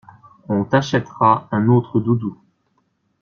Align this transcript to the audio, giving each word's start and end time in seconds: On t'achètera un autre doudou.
On 0.49 0.63
t'achètera 0.63 1.47
un 1.51 1.67
autre 1.67 1.99
doudou. 1.99 2.35